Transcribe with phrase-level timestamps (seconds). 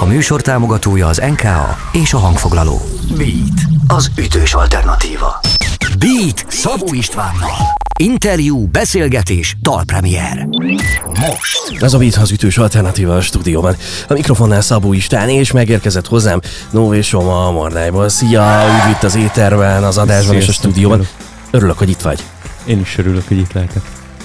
[0.00, 2.80] A műsor támogatója az NKA és a hangfoglaló.
[3.16, 5.40] Beat, az ütős alternatíva.
[5.98, 7.56] Beat Szabó Istvánnal.
[7.98, 10.48] Interjú, beszélgetés, dalpremier.
[11.04, 11.82] Most.
[11.82, 13.76] Ez a Beat az ütős alternatíva a stúdióban.
[14.08, 16.40] A mikrofonnál Szabó István, és megérkezett hozzám
[16.70, 18.08] Nové Soma a Mordájból.
[18.08, 21.06] Szia, üdv itt az éterben, az adásban és a stúdióban.
[21.50, 22.22] Örülök, hogy itt vagy.
[22.64, 23.82] Én is örülök, hogy itt lehetek.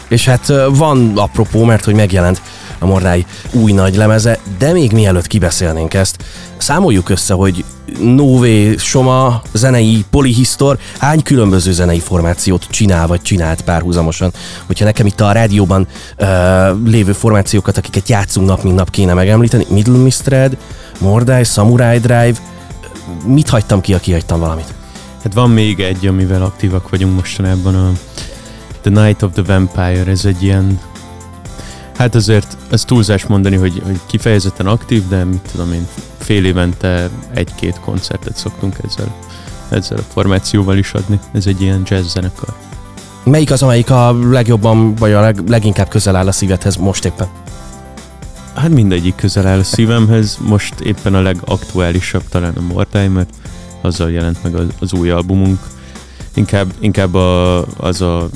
[0.07, 2.41] És hát van apropó, mert hogy megjelent
[2.79, 6.23] a Mordály új nagy lemeze, de még mielőtt kibeszélnénk ezt,
[6.57, 7.65] számoljuk össze, hogy
[7.99, 14.31] Nové Soma zenei polihisztor hány különböző zenei formációt csinál, vagy csinált párhuzamosan.
[14.65, 15.87] Hogyha nekem itt a rádióban
[16.19, 16.27] uh,
[16.85, 20.57] lévő formációkat, akiket játszunk nap, mint nap kéne megemlíteni, Middle Mistred,
[20.99, 22.33] Mordály, Samurai Drive,
[23.25, 24.73] mit hagytam ki, ha kihagytam valamit?
[25.23, 27.91] Hát van még egy, amivel aktívak vagyunk mostanában, a
[28.81, 30.79] The Night of the Vampire, ez egy ilyen
[31.95, 37.09] Hát azért ez túlzás mondani, hogy, hogy kifejezetten aktív, de mit tudom én, fél évente
[37.33, 39.15] egy-két koncertet szoktunk ezzel,
[39.69, 41.19] ezzel a formációval is adni.
[41.31, 42.53] Ez egy ilyen jazz zenekar.
[43.23, 47.27] Melyik az, amelyik a legjobban, vagy a leg, leginkább közel áll a szívedhez most éppen?
[48.53, 50.37] Hát mindegyik közel áll a szívemhez.
[50.41, 53.29] Most éppen a legaktuálisabb talán a Mortály, mert
[53.81, 55.59] azzal jelent meg az, az új albumunk.
[56.33, 58.29] Inkább, inkább a, az a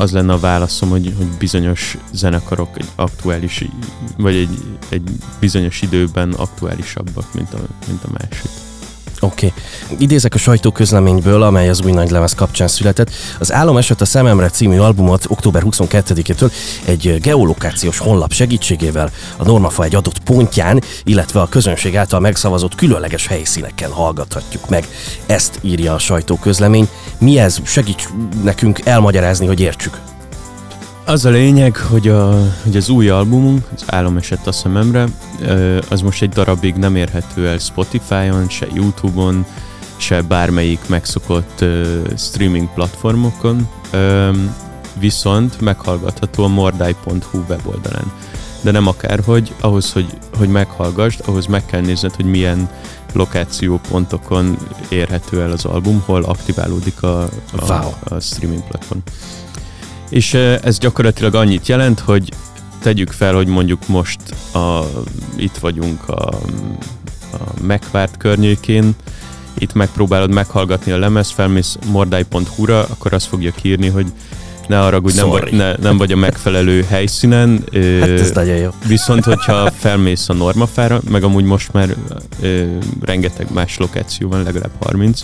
[0.00, 3.64] az lenne a válaszom, hogy, hogy bizonyos zenekarok egy aktuális,
[4.16, 8.69] vagy egy, egy bizonyos időben aktuálisabbak, mint a, mint a másik.
[9.20, 9.46] Oké.
[9.46, 9.96] Okay.
[9.98, 13.10] Idézek a sajtóközleményből, amely az új nagy lemez kapcsán született.
[13.38, 16.52] Az Álom eset a Szememre című albumot október 22-től
[16.84, 23.26] egy geolokációs honlap segítségével a Normafa egy adott pontján, illetve a közönség által megszavazott különleges
[23.26, 24.88] helyszíneken hallgathatjuk meg.
[25.26, 26.88] Ezt írja a sajtóközlemény.
[27.18, 27.58] Mi ez?
[27.64, 28.04] Segíts
[28.42, 30.09] nekünk elmagyarázni, hogy értsük.
[31.04, 35.06] Az a lényeg, hogy, a, hogy az új albumunk, az Álom esett a szememre,
[35.88, 39.46] az most egy darabig nem érhető el Spotify-on, se YouTube-on,
[39.96, 41.64] se bármelyik megszokott
[42.16, 43.68] streaming platformokon,
[44.98, 48.12] viszont meghallgatható a mordai.hu weboldalán.
[48.60, 50.06] De nem akárhogy, ahhoz, hogy,
[50.38, 52.70] hogy meghallgassd, ahhoz meg kell nézned, hogy milyen
[53.12, 54.58] lokációpontokon
[54.88, 57.28] érhető el az album, hol aktiválódik a, a,
[57.68, 58.16] wow.
[58.16, 59.00] a streaming platform.
[60.10, 62.32] És ez gyakorlatilag annyit jelent, hogy
[62.82, 64.20] tegyük fel, hogy mondjuk most
[64.54, 64.84] a,
[65.36, 66.28] itt vagyunk a,
[67.32, 68.94] a megvárt környékén,
[69.58, 74.06] itt megpróbálod meghallgatni a lemez, felmész mordály.hu-ra, akkor azt fogja kírni, hogy
[74.68, 77.64] ne arra, hogy nem vagy, ne, nem vagy a megfelelő helyszínen.
[78.00, 78.70] Hát ez nagyon jó.
[78.86, 81.96] Viszont, hogyha felmész a normafára, meg amúgy most már
[82.40, 82.64] ö,
[83.00, 85.20] rengeteg más lokáció van, legalább 30,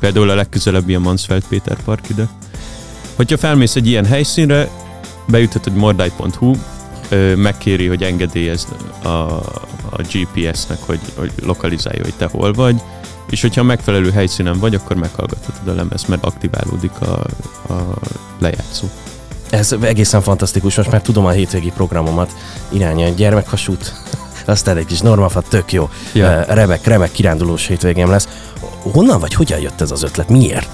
[0.00, 2.28] például a legközelebbi a Mansfeld Péter Park ide,
[3.16, 4.68] Hogyha felmész egy ilyen helyszínre,
[5.26, 6.54] beüthet, mordály.hu,
[7.36, 8.68] megkéri, hogy engedélyezd
[9.02, 12.80] a, a GPS-nek, hogy, hogy lokalizálja, hogy te hol vagy,
[13.30, 17.24] és hogyha megfelelő helyszínen vagy, akkor meghallgathatod a lemez, mert aktiválódik a,
[17.72, 17.98] a
[18.38, 18.86] lejátszó.
[19.50, 22.34] Ez egészen fantasztikus, most már tudom a hétvégi programomat
[22.68, 23.92] irányítani, gyermekhasút,
[24.46, 26.44] aztán egy kis normafat, tök jó, ja.
[26.44, 28.28] remek, remek kirándulós hétvégém lesz.
[28.92, 30.68] Honnan vagy, hogyan jött ez az ötlet, miért?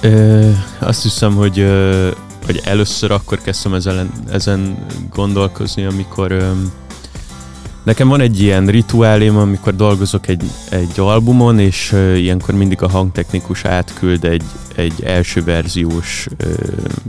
[0.00, 2.08] Ö, azt hiszem, hogy, ö,
[2.46, 6.50] hogy először akkor kezdtem ezen, ezen gondolkozni, amikor ö,
[7.82, 12.88] nekem van egy ilyen rituálém, amikor dolgozok egy, egy albumon, és ö, ilyenkor mindig a
[12.88, 14.42] hangtechnikus átküld egy,
[14.74, 16.52] egy első verziós ö,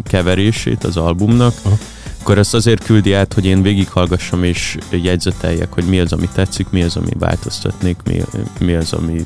[0.04, 1.80] keverését az albumnak, uh-huh.
[2.22, 6.70] akkor ezt azért küldi át, hogy én végighallgassam és jegyzeteljek, hogy mi az, ami tetszik,
[6.70, 8.22] mi az, ami változtatnék, mi,
[8.60, 9.26] mi az, ami,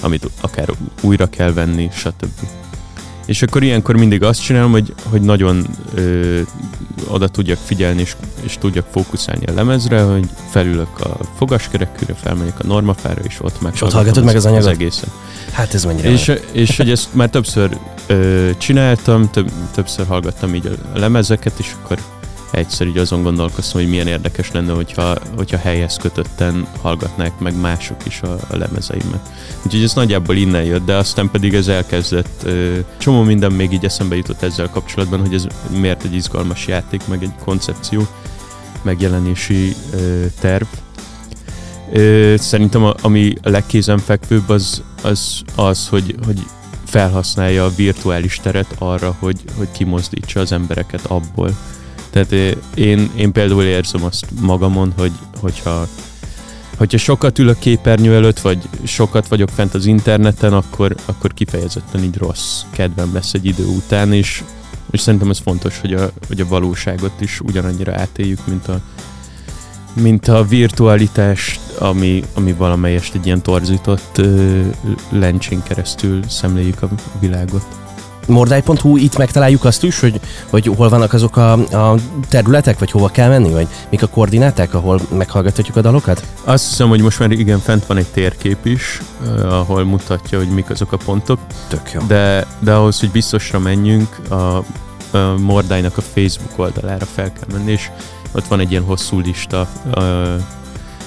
[0.00, 0.68] amit akár
[1.00, 2.30] újra kell venni, stb.
[3.26, 6.40] És akkor ilyenkor mindig azt csinálom, hogy, hogy nagyon ö,
[7.08, 12.66] oda tudjak figyelni, és, és tudjak fókuszálni a lemezre, hogy felülök a fogaskerekűre, felmegyek a
[12.66, 13.72] normafára, és ott meg.
[13.74, 14.66] És ott hallgatod meg az anyagot?
[14.66, 15.08] Az egészen.
[15.52, 20.70] Hát ez mennyire És, és hogy ezt már többször ö, csináltam, több, többször hallgattam így
[20.94, 21.98] a lemezeket, és akkor
[22.50, 27.96] egyszer így azon gondolkoztam, hogy milyen érdekes lenne, hogyha, hogyha helyhez kötötten hallgatnák meg mások
[28.06, 29.30] is a, a lemezeimet.
[29.64, 33.84] Úgyhogy ez nagyjából innen jött, de aztán pedig ez elkezdett, ö, csomó minden még így
[33.84, 35.46] eszembe jutott ezzel kapcsolatban, hogy ez
[35.80, 38.06] miért egy izgalmas játék, meg egy koncepció,
[38.82, 40.66] megjelenési ö, terv.
[41.92, 46.38] Ö, szerintem a, ami a legkézenfekvőbb az az, az hogy, hogy
[46.84, 51.56] felhasználja a virtuális teret arra, hogy, hogy kimozdítsa az embereket abból,
[52.24, 55.86] tehát én, én például érzem azt magamon, hogy, hogyha,
[56.76, 62.16] hogyha sokat ülök képernyő előtt, vagy sokat vagyok fent az interneten, akkor, akkor kifejezetten így
[62.16, 64.42] rossz kedvem lesz egy idő után, és,
[64.90, 68.80] és szerintem ez fontos, hogy a, hogy a valóságot is ugyanannyira átéljük, mint a,
[69.92, 74.60] mint a virtualitást ami, ami valamelyest egy ilyen torzított ö,
[75.08, 76.88] lencsén keresztül szemléljük a
[77.20, 77.85] világot.
[78.26, 80.20] Mordály.hu, itt megtaláljuk azt is, hogy,
[80.50, 81.94] hogy hol vannak azok a, a
[82.28, 86.26] területek, vagy hova kell menni, vagy mik a koordináták, ahol meghallgathatjuk a dalokat?
[86.44, 89.02] Azt hiszem, hogy most már igen, fent van egy térkép is,
[89.44, 91.38] ahol mutatja, hogy mik azok a pontok.
[91.68, 92.00] Tök jó.
[92.06, 94.64] De, de ahhoz, hogy biztosra menjünk, a, a
[95.38, 97.90] Mordálynak a Facebook oldalára fel kell menni, és
[98.32, 99.68] ott van egy ilyen hosszú lista,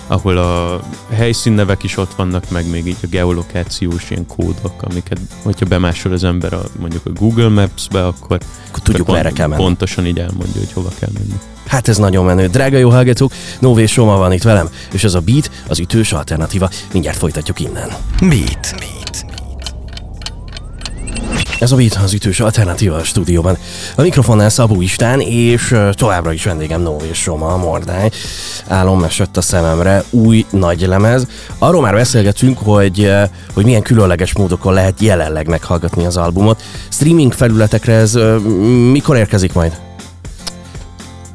[0.10, 0.80] ahol a
[1.14, 6.24] helyszínnevek is ott vannak, meg még így a geolokációs ilyen kódok, amiket, hogyha bemásol az
[6.24, 9.62] ember a, mondjuk a Google Maps-be, akkor, akkor tudjuk, pont, merre kell menni.
[9.62, 11.40] Pontosan így elmondja, hogy hova kell menni.
[11.68, 12.48] Hát ez nagyon menő.
[12.48, 16.70] Drága jó hallgatók, Nové Soma van itt velem, és ez a Beat, az ütős alternatíva.
[16.94, 17.90] Mindjárt folytatjuk innen.
[18.20, 18.76] Beat.
[18.80, 19.29] Beat.
[21.60, 23.58] Ez a Beat az ütős alternatíva a stúdióban.
[23.96, 28.12] A mikrofonnál Szabó Istán, és továbbra is vendégem Nóv és Soma, a Mordály.
[28.68, 31.28] Álom esett a szememre, új nagy lemez.
[31.58, 33.12] Arról már beszélgetünk, hogy,
[33.54, 36.62] hogy milyen különleges módokon lehet jelenleg meghallgatni az albumot.
[36.90, 38.20] Streaming felületekre ez
[38.92, 39.78] mikor érkezik majd?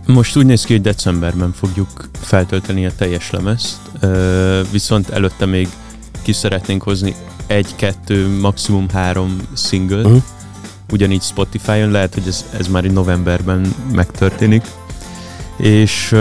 [0.06, 1.88] Most úgy néz ki, hogy decemberben fogjuk
[2.20, 3.76] feltölteni a teljes lemezt,
[4.70, 5.68] viszont előtte még
[6.22, 7.14] ki szeretnénk hozni
[7.46, 10.22] egy-kettő, maximum három single, uh-huh.
[10.92, 14.64] ugyanígy Spotify-on, lehet, hogy ez, ez már egy novemberben megtörténik.
[15.56, 16.16] És,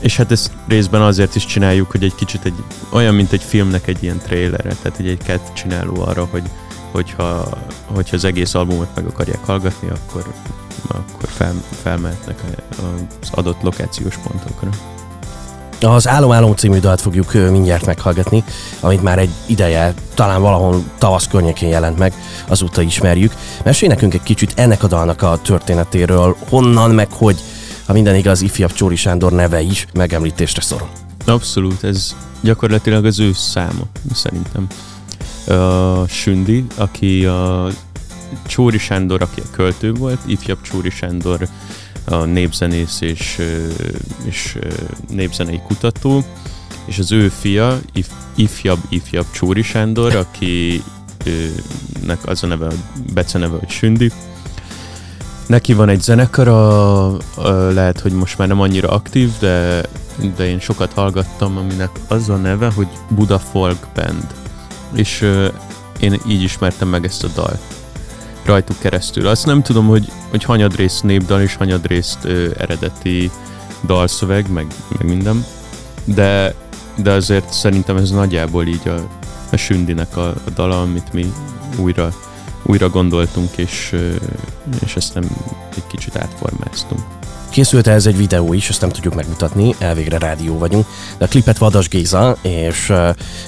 [0.00, 2.54] és hát ezt részben azért is csináljuk, hogy egy kicsit egy,
[2.90, 6.42] olyan, mint egy filmnek egy ilyen trailere, tehát egy, egy kett csináló arra, hogy
[6.90, 7.48] hogyha,
[7.86, 10.32] hogyha az egész albumot meg akarják hallgatni, akkor,
[10.88, 12.42] akkor fel, felmehetnek
[13.20, 14.70] az adott lokációs pontokra.
[15.80, 18.44] Az Álom Álom című dalt fogjuk mindjárt meghallgatni,
[18.80, 22.12] amit már egy ideje, talán valahol tavasz környékén jelent meg,
[22.48, 23.32] azóta ismerjük.
[23.64, 27.36] Mesélj nekünk egy kicsit ennek a dalnak a történetéről, honnan, meg hogy,
[27.86, 30.88] ha minden igaz, ifjabb Csóri Sándor neve is megemlítésre szorul.
[31.24, 34.66] Abszolút, ez gyakorlatilag az ő száma, szerintem.
[35.56, 37.68] A Sündi, aki a
[38.46, 41.48] Csóri Sándor, aki a költő volt, ifjabb Csóri Sándor
[42.04, 43.38] a népzenész és,
[44.24, 44.58] és
[45.08, 46.24] népzenei kutató,
[46.84, 50.82] és az ő fia, if, ifjabb, ifjabb Csóri Sándor, aki
[52.04, 52.68] nek az a neve,
[53.12, 54.12] beceneve, hogy Sündi.
[55.46, 57.16] Neki van egy zenekara,
[57.72, 59.82] lehet, hogy most már nem annyira aktív, de,
[60.36, 64.26] de én sokat hallgattam, aminek az a neve, hogy Buda Folk Band.
[64.94, 65.26] És
[66.00, 67.79] én így ismertem meg ezt a dalt
[68.44, 69.26] rajtuk keresztül.
[69.26, 73.30] Azt nem tudom, hogy, hogy hanyadrészt népdal és hanyadrészt ö, eredeti
[73.86, 74.66] dalszöveg, meg,
[74.98, 75.44] meg minden,
[76.04, 76.54] de,
[76.96, 79.06] de azért szerintem ez nagyjából így a,
[79.52, 81.32] a Sündinek a, a dala, amit mi
[81.76, 82.12] újra,
[82.62, 83.96] újra gondoltunk, és,
[84.84, 85.24] és ezt nem
[85.76, 87.19] egy kicsit átformáztunk.
[87.50, 90.86] Készült ez egy videó is, ezt nem tudjuk megmutatni, elvégre rádió vagyunk,
[91.18, 92.92] de a klipet Vadas Géza és,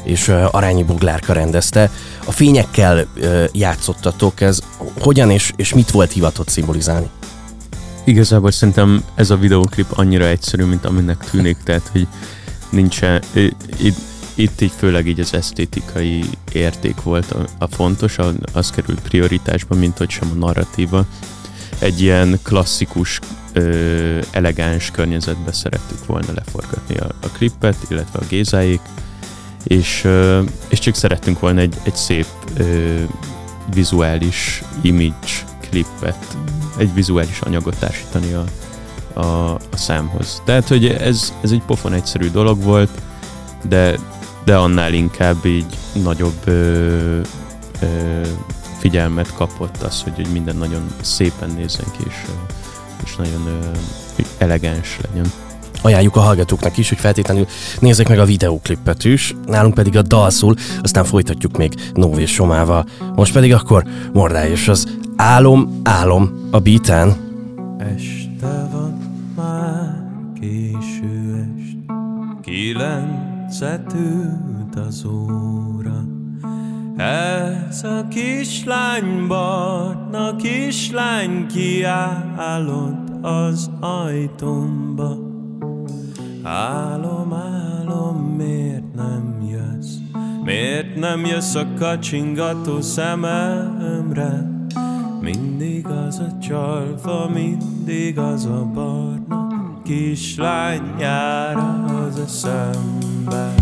[0.04, 1.90] és Arányi Boglárka rendezte.
[2.24, 3.06] A fényekkel
[3.52, 4.58] játszottatok, ez
[5.00, 7.08] hogyan és, és mit volt hivatott szimbolizálni?
[8.04, 12.06] Igazából szerintem ez a videóklip annyira egyszerű, mint aminek tűnik, tehát hogy
[12.70, 13.22] nincsen,
[13.76, 13.98] itt,
[14.34, 18.16] itt így főleg így az esztétikai érték volt a, a fontos,
[18.52, 21.04] az került prioritásba, mint hogy sem a narratíva.
[21.78, 23.18] Egy ilyen klasszikus
[23.52, 28.80] ö, elegáns környezetbe szerettük volna leforgatni a, a klippet, illetve a gézáik,
[29.64, 33.00] és, ö, és csak szerettünk volna egy, egy szép ö,
[33.74, 36.36] vizuális image klippet,
[36.76, 38.44] egy vizuális anyagot társítani a,
[39.20, 40.42] a, a számhoz.
[40.44, 42.90] Tehát, hogy ez, ez egy pofon egyszerű dolog volt,
[43.68, 43.98] de,
[44.44, 47.20] de annál inkább így nagyobb ö,
[47.80, 48.20] ö,
[48.78, 52.14] figyelmet kapott az, hogy, hogy minden nagyon szépen nézzen ki, és
[53.04, 55.32] és nagyon ö, elegáns legyen.
[55.82, 57.46] Ajánljuk a hallgatóknak is, hogy feltétlenül
[57.78, 62.86] nézzék meg a videóklippet is, nálunk pedig a dal szól, aztán folytatjuk még Nóvé Somával.
[63.14, 67.16] Most pedig akkor Mordály és az Álom, Álom a beaten.
[67.78, 68.98] Este van
[69.36, 70.02] már
[70.40, 71.76] késő est,
[72.42, 73.94] kilencet
[74.88, 75.61] az óra.
[77.02, 85.16] Ez a kislány barna kislány kiállott az ajtomba.
[86.42, 89.94] Álom, álom, miért nem jössz?
[90.44, 94.50] Miért nem jössz a kacsingató szememre?
[95.20, 99.48] Mindig az a csalfa, mindig az a barna
[99.84, 101.56] kislány jár
[102.06, 103.61] az eszembe.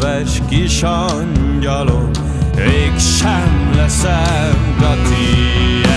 [0.00, 2.10] Kedves kis angyalom,
[2.56, 5.88] mégsem leszem a tiéd.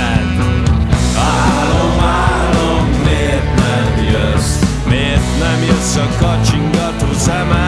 [1.17, 4.59] Álom, álom, miért nem jössz?
[4.89, 7.62] Miért nem jössz a kacsingató szememre?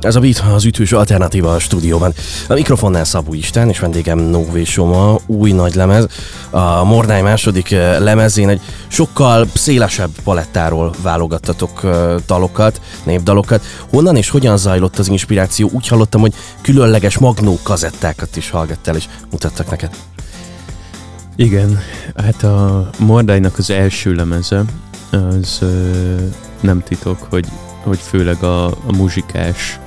[0.00, 2.14] Ez a Beat az ütős alternatíva a stúdióban.
[2.48, 6.06] A mikrofonnál Szabó Isten, és vendégem Nóvé Soma, új nagy lemez.
[6.50, 13.64] A Mordály második eh, lemezén egy sokkal szélesebb palettáról válogattatok eh, dalokat, népdalokat.
[13.90, 15.70] Honnan és hogyan zajlott az inspiráció?
[15.72, 19.90] Úgy hallottam, hogy különleges magnó kazettákat is hallgattál, és mutattak neked.
[21.36, 21.78] Igen,
[22.16, 24.64] hát a Mordálynak az első lemeze,
[25.10, 25.58] az
[26.60, 27.46] nem titok, hogy,
[27.82, 29.78] hogy főleg a, a muzsikás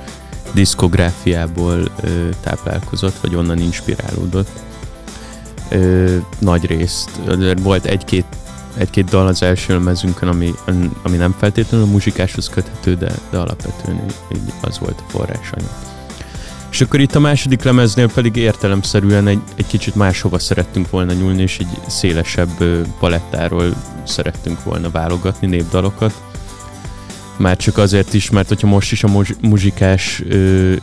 [0.52, 4.50] diszkográfiából ö, táplálkozott, vagy onnan inspirálódott.
[5.68, 7.10] Ö, nagy részt.
[7.62, 8.24] Volt egy-két
[8.76, 10.54] egy-két dal az első lemezünkön, ami,
[11.02, 15.70] ami nem feltétlenül a muzsikáshoz köthető, de, de alapvetően így, az volt a forrásanyag.
[16.70, 21.42] És akkor itt a második lemeznél pedig értelemszerűen egy, egy kicsit máshova szerettünk volna nyúlni,
[21.42, 22.64] és egy szélesebb
[22.98, 26.31] palettáról szerettünk volna válogatni népdalokat.
[27.36, 30.22] Már csak azért is, mert hogyha most is a muzs- muzsikás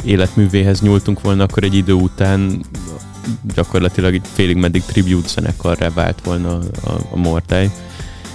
[0.04, 2.66] életművéhez nyúltunk volna, akkor egy idő után
[3.56, 7.72] gyakorlatilag egy félig meddig tribute zenekarrá vált volna a, a, a Mortály,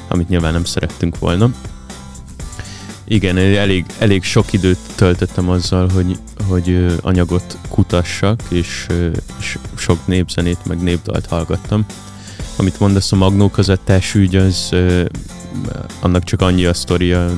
[0.08, 1.50] amit nyilván nem szerettünk volna.
[3.04, 6.18] Igen, elég, elég sok időt töltöttem azzal, hogy,
[6.48, 8.86] hogy anyagot kutassak, és,
[9.40, 11.86] és sok népzenét, meg népdalt hallgattam.
[12.56, 14.74] Amit mondasz, a Magnó kazettás ügy, az
[16.00, 17.30] annak csak annyi a sztoria,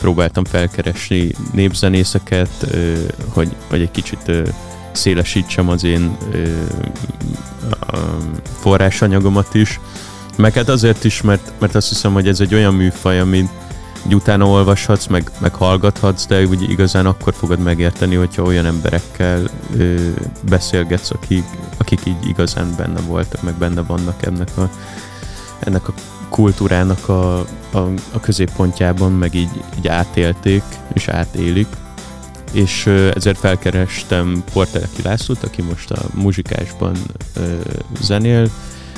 [0.00, 2.66] próbáltam felkeresni népzenészeket,
[3.28, 4.32] hogy, hogy egy kicsit
[4.92, 6.16] szélesítsem az én
[8.60, 9.80] forrásanyagomat is.
[10.36, 13.48] Meg hát azért is, mert, mert azt hiszem, hogy ez egy olyan műfaj, amit
[14.06, 19.50] így utána olvashatsz, meg, meg hallgathatsz, de úgy igazán akkor fogod megérteni, hogyha olyan emberekkel
[19.76, 19.94] ö,
[20.48, 21.44] beszélgetsz, akik,
[21.76, 24.70] akik így igazán benne voltak, meg benne vannak ennek a,
[25.58, 25.92] ennek a
[26.30, 27.38] kultúrának a,
[27.70, 27.78] a,
[28.12, 31.66] a középpontjában, meg így, így átélték, és átélik.
[32.52, 36.96] És ezért felkerestem Porteleki Lászlót, aki most a muzsikásban
[37.36, 37.54] ö,
[38.00, 38.50] zenél,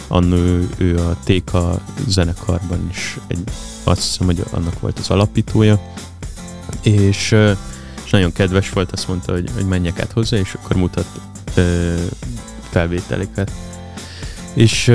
[0.09, 3.45] annó ő, ő a Téka zenekarban is egy
[3.85, 5.81] azt hiszem, hogy annak volt az alapítója,
[6.83, 7.37] és,
[8.05, 11.07] és nagyon kedves volt, azt mondta, hogy, hogy menjek át hozzá, és akkor mutat
[11.55, 11.95] ö,
[12.71, 13.53] felvételeket.
[14.55, 14.89] És,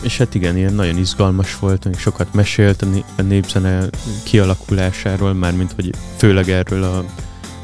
[0.00, 2.86] és hát igen, ilyen nagyon izgalmas volt, sokat mesélt
[3.16, 3.84] a népzene
[4.22, 7.04] kialakulásáról, mármint hogy főleg erről a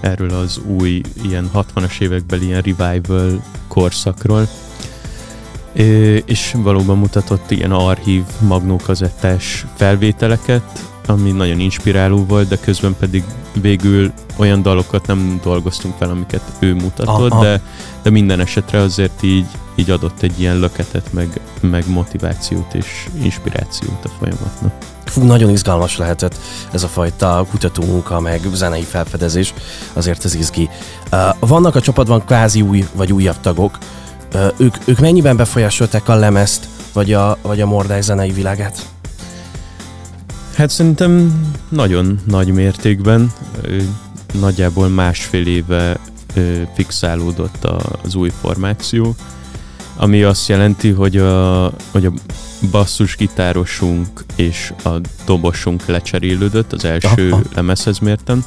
[0.04, 4.48] erről az új ilyen 60-as évekbeli ilyen revival korszakról,
[6.24, 13.24] és valóban mutatott ilyen archív magnókazettás felvételeket, ami nagyon inspiráló volt, de közben pedig
[13.60, 17.42] végül olyan dalokat nem dolgoztunk fel, amiket ő mutatott, Aha.
[17.42, 17.60] de,
[18.02, 24.04] de minden esetre azért így, így adott egy ilyen löketet, meg, meg motivációt és inspirációt
[24.04, 24.72] a folyamatnak.
[25.04, 26.38] Fú, nagyon izgalmas lehetett
[26.72, 29.54] ez a fajta kutatómunka, meg zenei felfedezés,
[29.92, 30.68] azért ez izgi.
[31.12, 33.78] Uh, vannak a csapatban kvázi új vagy újabb tagok,
[34.56, 38.86] ők, ők mennyiben befolyásolták a lemezt, vagy a, vagy a mordály zenei világát?
[40.54, 43.32] Hát szerintem nagyon nagy mértékben.
[44.40, 45.98] Nagyjából másfél éve
[46.74, 47.64] fixálódott
[48.02, 49.14] az új formáció,
[49.96, 52.12] ami azt jelenti, hogy a, hogy a
[52.70, 54.90] basszusgitárosunk és a
[55.26, 57.42] dobosunk lecserélődött az első Aha.
[57.54, 58.44] lemezhez mértem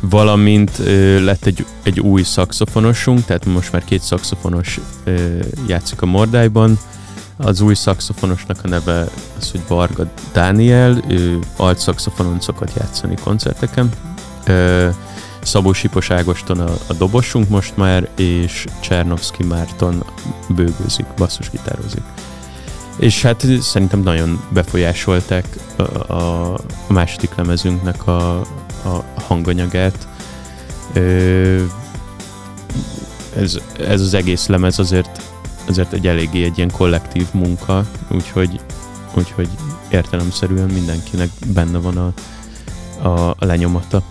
[0.00, 6.06] valamint ö, lett egy, egy új szakszofonosunk, tehát most már két szakszofonos ö, játszik a
[6.06, 6.78] Mordályban.
[7.42, 9.06] Az új szakszofonosnak a neve
[9.38, 13.88] az, hogy Varga Dániel, ő alt szakszofonon szokott játszani koncerteken.
[14.46, 14.88] Ö,
[15.42, 20.04] Szabó Sipos Ágoston a, a dobosunk most már, és Csernovszki Márton
[20.48, 22.02] bőgőzik, basszusgitározik.
[22.96, 28.40] És hát szerintem nagyon befolyásolták a, a, második lemezünknek a,
[28.84, 30.08] a hanganyagát.
[33.36, 35.22] Ez, ez az egész lemez azért,
[35.68, 38.60] azért egy eléggé egy ilyen kollektív munka, úgyhogy,
[39.14, 39.48] úgyhogy
[39.88, 42.12] értelemszerűen mindenkinek benne van a,
[43.08, 44.02] a, a lenyomata.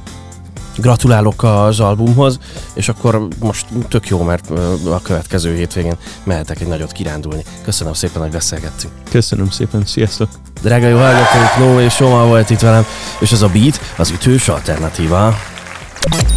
[0.77, 2.39] Gratulálok az albumhoz,
[2.73, 4.49] és akkor most tök jó, mert
[4.85, 7.43] a következő hétvégén mehetek egy nagyot kirándulni.
[7.63, 8.93] Köszönöm szépen, hogy beszélgettünk.
[9.09, 10.29] Köszönöm szépen, sziasztok!
[10.61, 12.85] Drága jó hallgatók, No és Soma volt itt velem,
[13.19, 15.35] és ez a Beat az ütős alternatíva.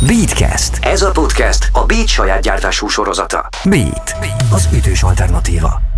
[0.06, 0.78] Beatcast.
[0.80, 3.48] Ez a podcast a Beat saját gyártású sorozata.
[3.64, 4.16] Beat,
[4.50, 5.93] az ütős alternatíva.